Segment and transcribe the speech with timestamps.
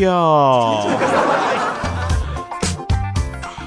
[0.00, 0.88] 哟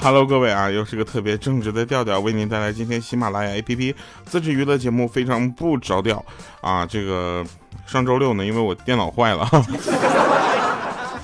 [0.02, 3.94] ，Hello，各位啊，又是个特别正直的调调，为您带来今天喜马拉雅 APP
[4.26, 6.24] 自制娱乐节目，非常不着调。
[6.62, 6.86] 啊。
[6.86, 7.46] 这个
[7.86, 9.46] 上周六呢，因为我电脑坏了，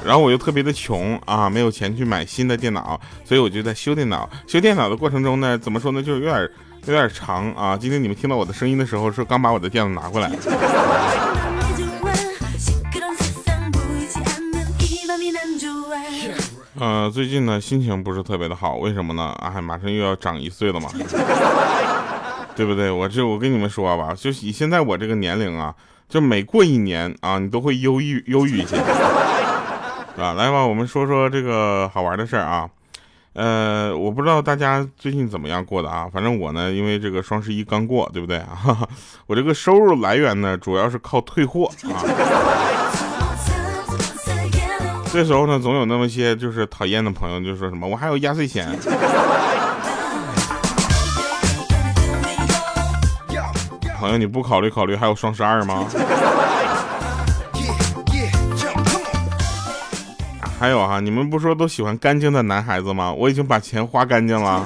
[0.08, 4.30] 然后我又特别的穷啊，没有钱去买新的电脑，所以我就在修电脑。
[4.48, 6.50] 修电脑的过程中呢，怎么说呢，就是有点
[6.86, 7.76] 有点长啊。
[7.76, 10.32] 今天你们听到我的声音的时候，是刚把我的电脑拿过来。
[16.80, 19.36] 呃，最近呢心情不是特别的好，为什么呢？
[19.42, 20.90] 啊，马上又要长一岁了嘛，
[22.56, 22.90] 对不对？
[22.90, 25.76] 我这我跟你们说吧，就以现在我这个年龄啊，
[26.08, 28.78] 就每过一年啊，你都会忧郁忧郁一些，
[30.18, 32.68] 啊，来吧，我们说说这个好玩的事儿啊。
[33.34, 38.58] 呃，我不知道大家最近怎么样过的啊，反正我呢，因为这个双十一刚过，对不对啊？
[39.28, 42.02] 我这个收入来源呢，主要是靠退货啊。
[45.14, 48.76] 这时候呢，总有那么些就是讨厌的朋友，就说什么我还有压岁钱。
[54.00, 55.86] 朋友，你不考虑考虑还有双十二吗？
[60.60, 63.14] 还有啊，你们不说都喜欢干净的男孩子吗？
[63.14, 64.66] 我已经把钱花干净了。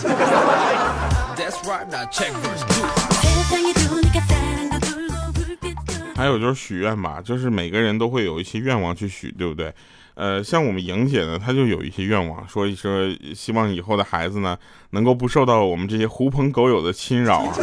[6.15, 9.73] 还有就是许愿吧，就是每个人都会有一些愿望去许，对不对？
[10.13, 12.91] 呃，像我们莹姐呢，她就有一些愿望，说一说
[13.35, 14.57] 希望以后的孩子呢，
[14.91, 17.53] 能够不受到我们这些狐朋狗友的侵扰啊。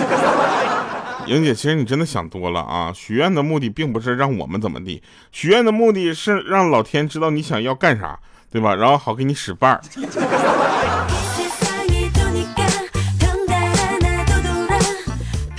[1.28, 2.90] 莹姐，其实你真的想多了啊！
[2.94, 8.18] 许愿的目的并不是让我们怎么地，许愿的目的是让老天知道你想要干啥，
[8.50, 8.74] 对吧？
[8.74, 9.80] 然后好给你使绊儿。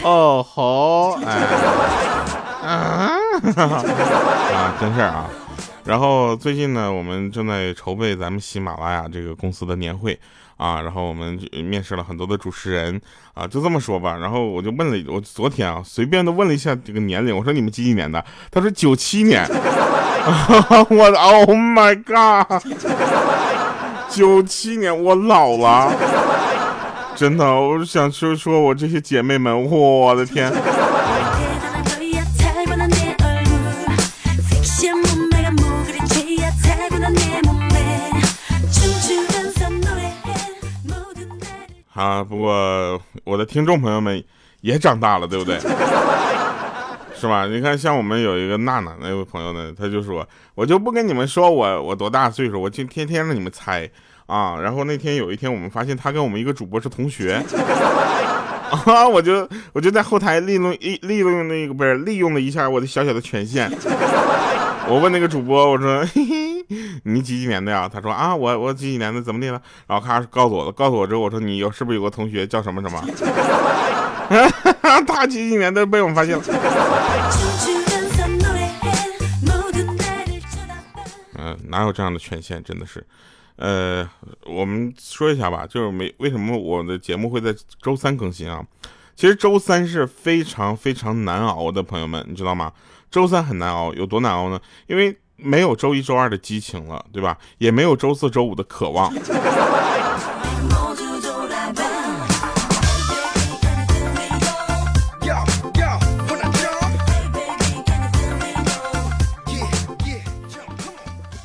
[0.01, 1.33] 哦吼，哎，
[2.63, 3.11] 啊，
[4.55, 5.29] 啊，真事儿啊。
[5.89, 10.15] 然后最近呢，我们正在筹备咱们喜马拉雅这个公司的年会
[10.55, 13.01] 啊，然后我们面试了很多的主持人
[13.33, 14.15] 啊，就这么说吧。
[14.15, 18.23] 然后我就问了，我昨天啊，随便的问了一下这个年龄，我说你们几几年的？
[18.51, 19.43] 他说九七年。
[20.91, 22.61] 我的 Oh my God！
[24.11, 25.91] 九七年，我老了，
[27.15, 30.53] 真的，我想说说我这些姐妹们，我的天。
[41.99, 44.23] 啊，不过我的听众朋友们
[44.61, 45.59] 也长大了，对不对？
[47.13, 47.45] 是吧？
[47.45, 53.89] 你看，像我们有一个娜娜那位朋友呢，他就说，我就不跟你们说我我多大岁数，我就天天让你们猜
[54.27, 54.57] 啊。
[54.61, 57.43] 然后那天有一天，我们发现他跟我们一个主播是同学，
[58.85, 63.69] 啊，我就我就在后台利用一利用那个不是利用了一下我的小小的权限，
[64.87, 66.05] 我问那个主播，我说。
[66.15, 66.38] 嘿嘿。
[67.03, 67.89] 你几几年的呀？
[67.91, 69.61] 他说啊，我我几几年的，怎么的了？
[69.87, 73.03] 然后咔告诉我了，告诉我之后，我说你有是不是有个同学叫什么什么？
[75.07, 76.43] 他几几年的被我们发现了。
[81.35, 82.63] 嗯，哪有这样的权限？
[82.63, 83.05] 真的是。
[83.55, 84.07] 呃，
[84.45, 88.63] 我们说一下吧，就是没为什么我的节目会在周三更新啊？
[89.15, 92.71] 其实周三是非常非常难熬的，朋友们，你知道吗？
[93.09, 94.59] 周三很难熬，有多难熬呢？
[94.87, 95.17] 因为。
[95.41, 97.37] 没有周一、周二的激情了，对吧？
[97.57, 99.13] 也没有周四周五的渴望。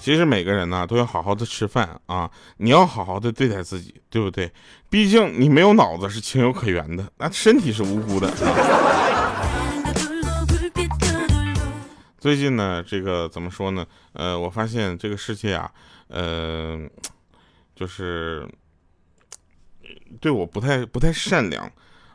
[0.03, 4.53] 其实每个人呢都要好好的吃饭啊，你要好好的对待自己，对不对？
[4.91, 8.31] 毕竟你没有脑子是情有可原的，那身体是无辜的。
[12.25, 13.85] 最近呢，这个怎么说呢？
[14.15, 15.71] 呃，我发现这个世界啊，
[16.09, 16.81] 呃，
[17.77, 18.49] 就是
[20.23, 21.71] 对我不太不太善良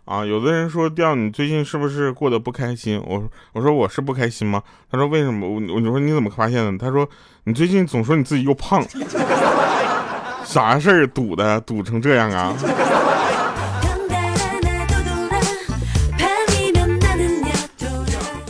[0.06, 0.26] 啊。
[0.26, 3.00] 有的人说，调你最近是不是过得不开心？
[3.06, 4.64] 我我说我是不开心吗？
[4.90, 5.48] 他说为什么？
[5.48, 6.76] 我我说你怎么发现的？
[6.84, 7.08] 他说
[7.44, 8.84] 你最近总说你自己又胖，
[10.44, 12.56] 啥事儿堵的堵成这样啊？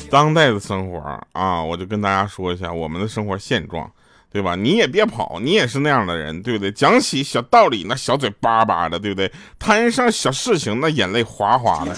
[0.10, 1.00] 当代的生活
[1.34, 3.90] 啊，我就跟大家说一下我们的生活现状，
[4.32, 4.56] 对吧？
[4.56, 6.72] 你也别跑，你也是那样的人，对不对？
[6.72, 9.32] 讲起小道理，那小嘴巴巴的，对不对？
[9.60, 11.96] 摊上小事情，那眼泪哗哗的。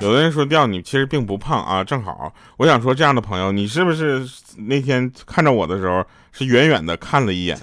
[0.00, 4.26] 有 有的人说掉你其实并不胖啊，正好我想说这样的朋友，你是不是
[4.56, 6.02] 那天看着我的时候
[6.32, 7.58] 是远远的看了一眼，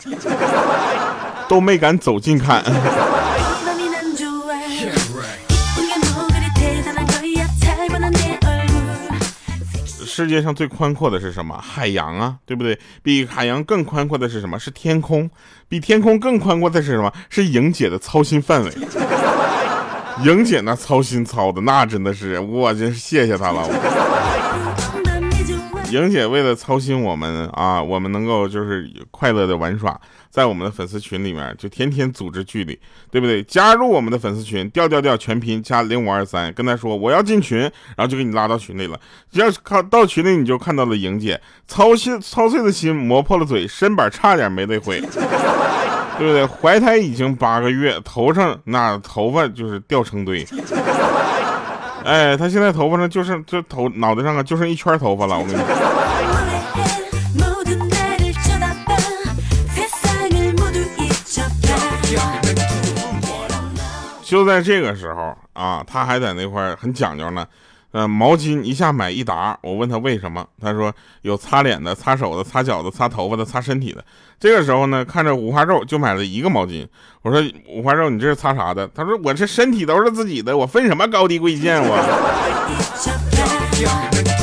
[1.50, 2.64] 都没敢走近看。
[10.16, 11.58] 世界上最宽阔的是什么？
[11.58, 12.80] 海洋啊，对不对？
[13.04, 14.58] 比海洋更宽阔的是什么？
[14.58, 15.30] 是天空。
[15.68, 17.12] 比天空更宽阔的是什么？
[17.30, 18.72] 是莹姐的操心范围。
[20.24, 23.68] 莹姐那操心操的，那真的是，我真是谢谢她了。
[25.92, 30.00] 莹姐为了操心我们啊，我们能够就是快乐的玩耍，
[30.30, 32.78] 在我们的粉丝群里面就天天组织距离，
[33.12, 33.42] 对不对？
[33.44, 39.00] 加入我们的粉丝群，调调调全拼加零五二三，跟他说我要进群，然后就给你拉到群里了。
[39.32, 45.02] 要是看到群里，你就看到了莹姐操心操碎的心磨破了嘴，身板差点没得毁。
[46.18, 46.46] 对不对？
[46.46, 50.48] 怀胎已经八个月，头上那头发就是掉成堆。
[52.06, 55.40] 哎，他现在头发上就剩这头脑袋上啊，就剩一圈头发了。
[55.40, 55.66] 我跟你说。
[64.24, 67.46] 就在这个时候啊，他还在那块很讲究呢。
[67.96, 74.04] 呃，毛巾一下买一沓，我问他为什么，他说有擦脸的、擦手的、擦脚的、擦头发的、擦身体的。
[74.38, 76.86] 这个时候呢，看着五花肉就买了一个毛巾。
[77.22, 78.86] 我说五花肉，你这是擦啥的？
[78.94, 81.96] 他说我这身体都是自己的，我分什么高低贵贱我。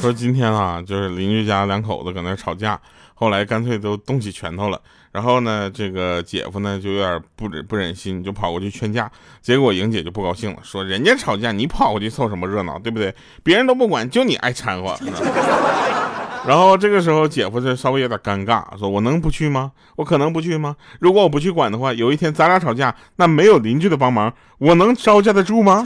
[0.00, 2.80] 说今天啊，就是邻居家两口子搁那吵架，
[3.14, 4.80] 后来干脆都动起拳头了。
[5.10, 9.10] 然后呢，这个姐夫呢就有点不忍不忍心，就跑过去劝架。
[9.40, 13.12] 结果莹姐就不高兴了，说人家吵架，你跑过去凑什么热闹，对不对？
[13.42, 14.96] 别人都不管，就你爱掺和。
[16.46, 19.72] 然后这个时候，姐夫就稍微有点尴尬，说我能不去吗？
[19.96, 20.76] 我可能不去吗？
[21.00, 25.84] 如果我不去管的话，有一天咱俩吵架，那没有邻居的帮忙，我能招架得住吗？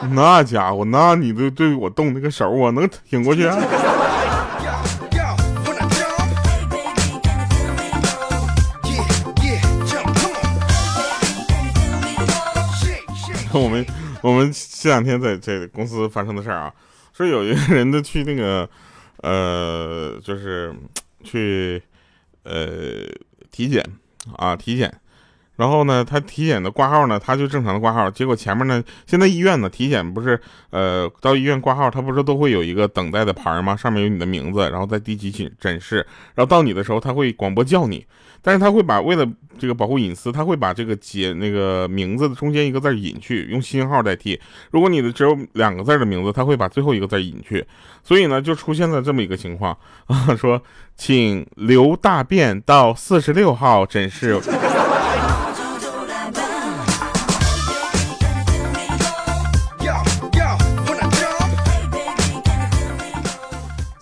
[0.12, 3.56] 那家伙，那你都对我动那个手，我能挺过去啊？
[13.52, 13.84] 我们
[14.22, 16.72] 我们这两天在在公司发生的事儿啊，
[17.12, 18.68] 说有一个人他去那个
[19.18, 20.74] 呃，就是
[21.22, 21.82] 去
[22.44, 22.54] 呃
[23.50, 23.84] 体检
[24.36, 24.92] 啊，体检。
[25.60, 28.10] 然后呢，他体检的挂号呢，他就正常的挂号。
[28.10, 30.40] 结果前面呢，现在医院呢，体检不是，
[30.70, 33.76] 呃，到医院挂号，他不是都会有一个等待的牌吗？
[33.76, 35.96] 上面有你的名字，然后在第几诊诊室，
[36.34, 38.06] 然后到你的时候，他会广播叫你，
[38.40, 44.40] 但是他会把为了这个保护隐私，他会把这个解那个名字的中间一个字隐去，用星号代替。
[44.70, 47.62] 如果你的只有两个字的名字，他会把最后一个字隐去。
[48.02, 49.76] 所以呢，就出现了这么一个情况
[50.06, 50.62] 啊，说
[50.96, 54.40] 请留大便到四十六号诊室。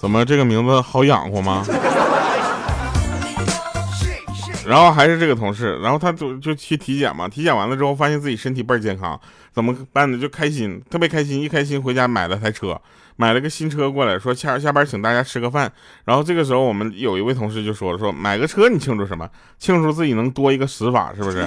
[0.09, 1.63] 怎么这个名字好养活吗？
[4.67, 9.21] 然后还是这个同事，然后他就就去体检嘛，体检完了之后发现自己身体倍儿健康，
[9.53, 10.19] 怎么办呢？
[10.19, 12.81] 就开心，特别开心，一开心回家买了台车，
[13.17, 15.71] 买了个新车过来，说下下班请大家吃个饭。
[16.07, 19.29] 然后这个时候我们有一位同事就说了，说买个车你庆祝什么？
[19.59, 21.47] 庆祝自己能多一个死法是不是？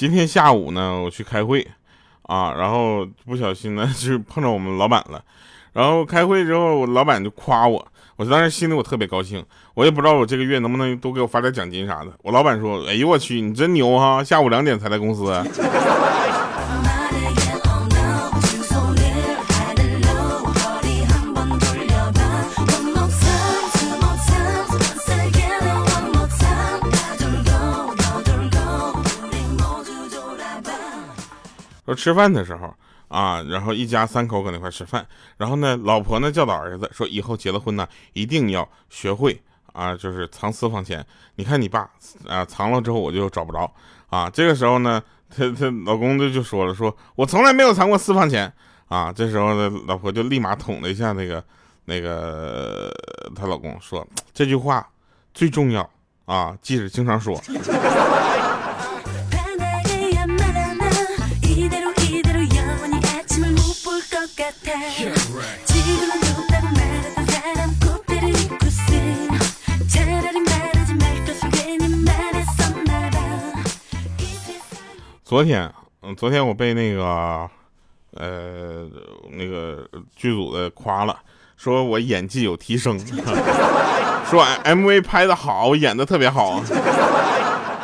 [0.00, 1.60] 今天下午呢，我去开会，
[2.22, 5.22] 啊，然后不小心呢 就碰到我们老板了，
[5.74, 12.06] 然后开会之后，我老板就夸我，我当时心里我特别高兴，我也不知道我这个月能不能多给我发点奖金啥的。
[12.22, 15.24] 我老板说，哎呦我去，你真牛哈，下午两点才来公司。
[31.90, 32.72] 说吃饭的时候
[33.08, 35.04] 啊，然后一家三口搁那块吃饭，
[35.36, 39.42] 然后呢，老婆呢教导儿子说，以后结了婚呢，一定要学会
[39.72, 41.04] 啊，就是藏私房钱。
[41.34, 41.90] 你看你爸
[42.28, 43.68] 啊，藏了之后我就找不着
[44.08, 44.30] 啊。
[44.30, 48.52] 这个时候呢，他他老公就就说了，说我从来没有藏过私房钱
[48.86, 49.12] 啊。
[49.12, 51.42] 这时候呢，老婆就立马捅了一下那个
[51.86, 52.88] 那个
[53.34, 54.88] 她老公，说这句话
[55.34, 55.90] 最重要
[56.26, 57.34] 啊，记着经常说。
[75.24, 77.48] 昨天嗯昨天我被那个
[78.14, 78.86] 呃
[79.30, 81.16] 那个剧组的夸了
[81.56, 82.98] 说我演技有提升。
[84.28, 86.62] 说 mv 拍的好演的特别好。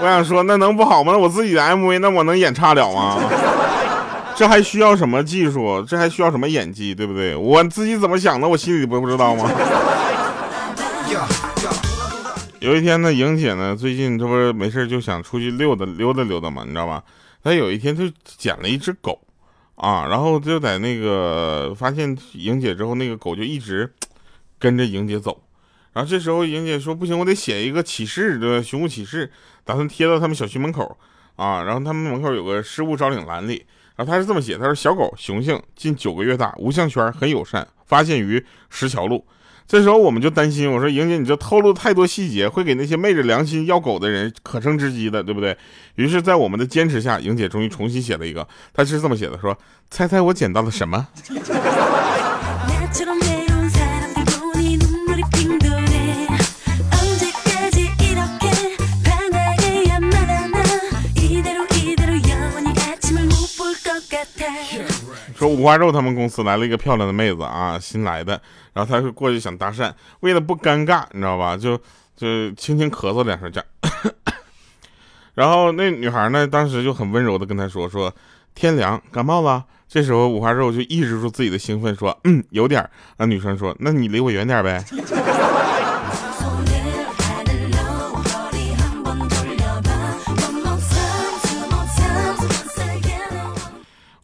[0.00, 1.16] 我想说那能不好吗？
[1.16, 3.18] 我自己的 mv 那我能演差了吗？
[4.36, 5.82] 这还需要什么技术？
[5.88, 6.94] 这还需要什么演技？
[6.94, 7.34] 对不对？
[7.34, 9.50] 我自己怎么想的，我心里不不知道吗？
[12.60, 17.02] 有一天呢，莹姐呢，最近这不是没事就想出去溜达溜达溜达嘛，你知道吧？
[17.42, 19.18] 她有一天就捡了一只狗，
[19.76, 23.90] 啊，然后就在那个发现莹姐之后，那个狗就一直
[24.58, 25.40] 跟着莹姐走。
[25.92, 28.62] 然后这时候莹姐说：“不行，我得写一个启事，对吧？
[28.62, 29.30] 寻物启事，
[29.64, 30.98] 打算贴到他们小区门口
[31.36, 31.62] 啊。
[31.62, 33.64] 然后他们门口有个失物招领栏里。”
[33.96, 39.24] 然后他是这么写，他说小狗雄性，近九个月大，无项圈，很友善，发现于石桥路。
[39.66, 45.56] 这时候我们就担心，我说莹姐，你这透露太多细节，会给那些昧着良心要狗的人可乘之机的，对不对？
[45.96, 49.58] 于是，在我们的坚持下，莹姐终于重新写了一个，她是这么写的，说
[49.90, 51.08] 猜猜我捡到了什么？
[65.36, 68.40] 说五花肉他们公司来了一个漂亮的妹子啊，新来的，
[68.72, 71.76] 然后他就过去想搭讪，为了不尴尬，你知道吧，就
[72.16, 74.14] 就轻轻咳嗽两声，这样。
[75.34, 78.10] 然后那女孩呢，当时就很温柔的跟他说说
[78.54, 79.62] 天凉，感冒了。
[79.88, 82.88] 这时候五花肉就抑制住自己的兴奋，说嗯，有点。
[83.18, 84.84] 那女生说，那你离我远点呗。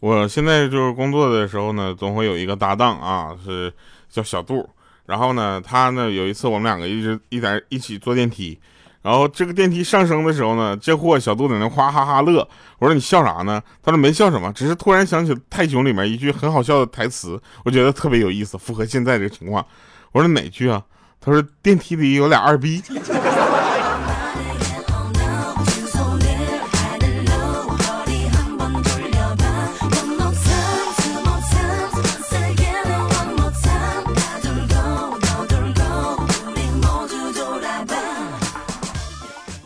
[0.03, 3.71] 我现在就是工作的时候呢，总会有一个搭档啊，是
[4.09, 4.69] 叫小杜。
[5.05, 8.59] 然后呢，他呢有一次我们两个一直一在一起坐电梯，
[9.01, 12.45] 然后这个电梯上升的时候呢，这货小杜在那哗哈哈乐。
[12.79, 13.63] 我说你笑啥呢？
[13.81, 19.65] 他说没笑什么，只是突然想起泰囧里面一句很好笑的台词，我觉得特别有意思，符合现在这个情况。
[20.11, 20.83] 我说哪句啊？
[21.21, 22.83] 他说电梯里有俩二逼。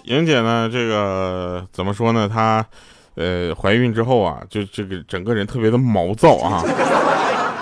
[0.07, 0.69] 莹姐呢？
[0.71, 2.29] 这个怎么说呢？
[2.33, 2.65] 她，
[3.15, 6.63] 呃，怀孕之后啊，就这个整个人特别的毛躁啊，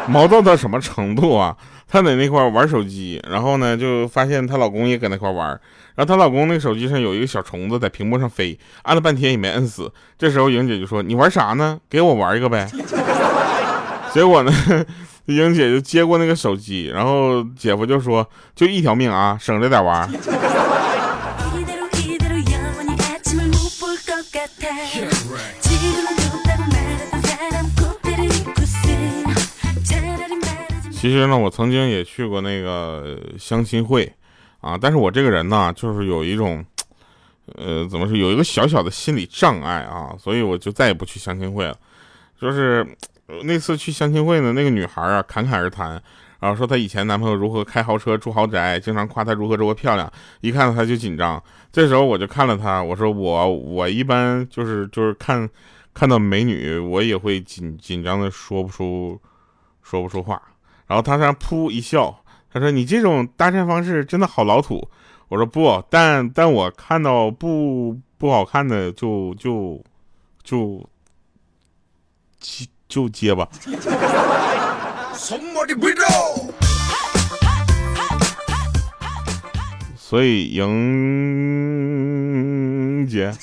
[0.08, 1.58] 毛躁到什么程度啊？
[1.88, 5.48] 她在那块玩手机，然后呢，就发现她老公也搁那块玩，
[5.96, 9.92] 然后她老公那个手机上有一个小虫子在屏幕上飞，按了半天也没摁死。
[10.18, 11.80] 这时候莹姐就说：“你玩啥呢？
[11.90, 12.70] 给我玩一个呗。”
[14.14, 14.52] 结果呢，
[15.26, 20.08] 莹姐就接过那个手机，然后姐夫就说：“就一条命啊，省着点玩。”
[31.06, 34.12] 其实呢，我曾经也去过那个相亲会，
[34.60, 36.66] 啊，但是我这个人呢，就是有一种，
[37.54, 41.78] 呃，怎么说，有一个小小的心理障碍啊，所以我就再也不去相亲会了。
[42.42, 42.84] 就是
[43.44, 46.02] 那次去相亲会呢，那个女孩啊，侃侃而谈，
[46.40, 51.40] 然后说她以前男朋友如何开豪车住豪宅，经常夸她如何如何漂亮，一看到她就紧张。
[51.72, 55.48] 这时候我就看了她，我说我我一般就是就是看
[55.94, 59.22] 看到美女，我也会紧紧张的说不出
[59.84, 60.42] 说不出话。
[60.88, 62.22] 然后他突然噗一笑，
[62.54, 64.88] 他说：“你这种搭讪方式真的好老土。”
[65.30, 69.84] 我说：“不，但但我看到不不好看的就就
[70.44, 70.88] 就
[72.88, 73.50] 就接吧。”
[79.98, 80.66] 所以莹
[83.10, 83.34] 姐。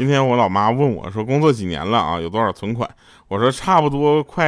[0.00, 2.18] 今天我老妈问我说：“工作几年了啊？
[2.18, 2.88] 有多少存款？”
[3.28, 4.46] 我说：“差不多快，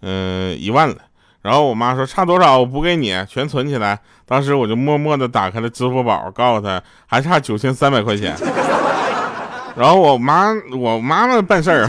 [0.00, 0.96] 嗯，一万了。”
[1.42, 2.60] 然后我妈说：“差多少？
[2.60, 8.34] 我补给你，全存起来。”当时我就默默的打开了支付宝，告诉她还差九千三百块钱。
[9.76, 11.86] 然后我妈，我妈妈办事儿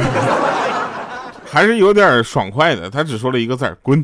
[1.49, 4.03] 还是有点爽快的，她只说了一个字：“滚。”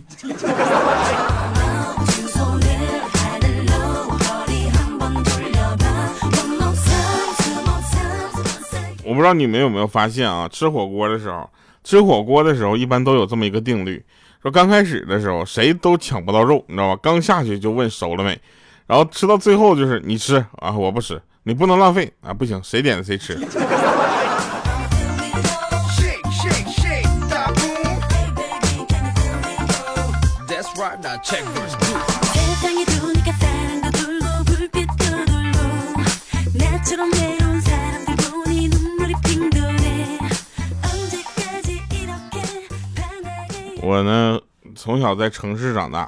[9.11, 10.47] 我不知道你们有没有发现啊？
[10.47, 11.49] 吃火锅的时候，
[11.83, 14.01] 吃火锅的时候一般都有这么一个定律：
[14.41, 16.99] 说刚开始的时候谁都抢不到肉，你知道吧？
[17.03, 18.39] 刚下去就问熟了没，
[18.87, 23.37] 然后吃到最后就是你吃啊，我不吃，你不能浪费啊，不行，谁点的谁吃。
[43.91, 44.39] 我呢，
[44.73, 46.07] 从小在城市长大，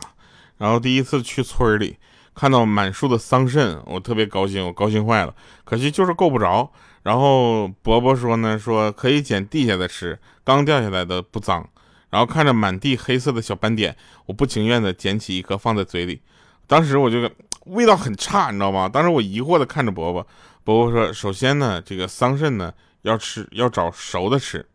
[0.57, 1.97] 然后第一次去村里，
[2.33, 5.35] 看到满树的桑葚，我特别高兴，我高兴坏了。
[5.65, 6.71] 可惜就是够不着。
[7.01, 11.69] 然后伯伯说呢，说可以捡地下的吃，刚掉下来的不脏。
[12.09, 13.93] 然后看着满地黑色的小斑点，
[14.27, 16.21] 我不情愿的捡起一颗放在嘴里，
[16.65, 17.29] 当时我就
[17.65, 18.87] 味道很差，你知道吗？
[18.87, 20.25] 当时我疑惑的看着伯伯，
[20.63, 24.65] 伯伯说，首先呢，这个桑葚呢要吃要找熟的吃。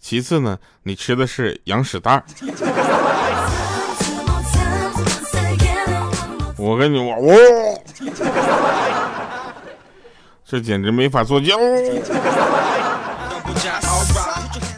[0.00, 2.22] 其次呢，你吃的是羊屎蛋儿。
[6.58, 7.80] 我跟你我哦，
[10.44, 11.56] 这简直没法做交。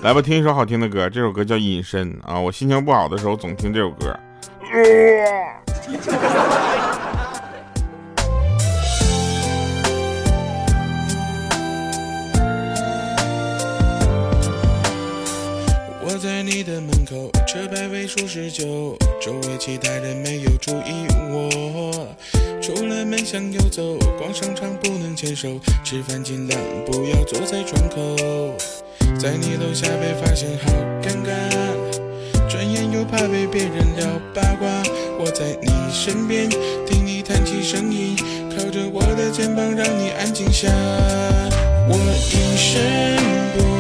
[0.03, 2.39] 来吧，听一首好听的歌，这首歌叫《隐身》啊。
[2.39, 4.19] 我心情不好的时候总听这首歌。
[6.03, 6.68] 在
[16.59, 22.09] 你的门口，车牌尾数十九，周围其他人没有注意我。
[22.61, 25.49] 出了门向右走，逛商场不能牵手，
[25.85, 28.17] 吃饭尽量不要坐在窗口。
[29.21, 34.69] 在你楼下被发现好尴尬，转眼又怕被别人聊八卦。
[35.21, 36.51] 我在你身边，
[36.85, 38.17] 听你谈起声音，
[38.51, 40.67] 靠着我的肩膀让你安静下。
[41.89, 43.17] 我一身
[43.55, 43.78] 不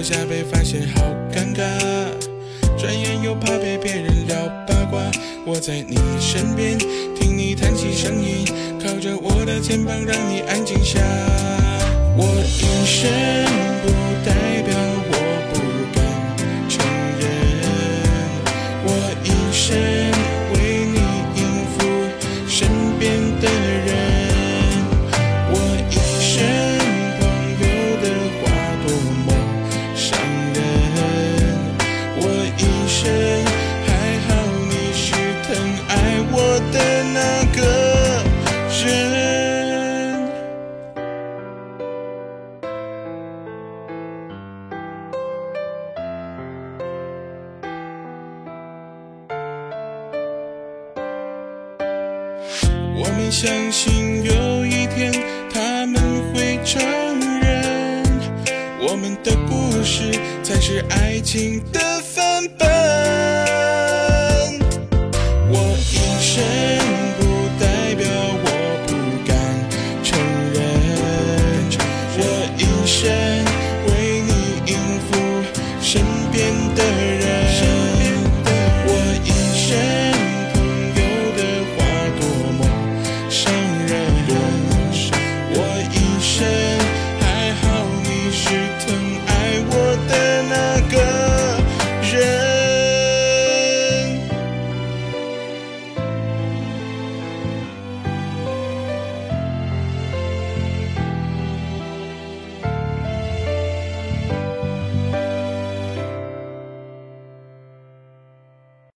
[0.00, 1.60] 楼下被发现好尴尬，
[2.78, 4.34] 转眼又怕被别人聊
[4.66, 4.98] 八卦。
[5.44, 6.78] 我在你身边，
[7.14, 8.46] 听你谈起声音，
[8.82, 10.98] 靠着我的肩膀让你安静下。
[12.16, 13.44] 我隐身
[13.82, 13.92] 不
[14.24, 14.74] 代表
[36.42, 36.76] 我的
[37.12, 37.60] 那个
[38.82, 38.84] 人。
[52.96, 53.30] 我们。
[53.30, 55.12] 相信有一天
[55.54, 56.02] 他们
[56.34, 56.82] 会承
[57.40, 58.02] 认，
[58.80, 60.10] 我们的故事
[60.42, 61.79] 才是爱情的。
[72.86, 73.59] 深。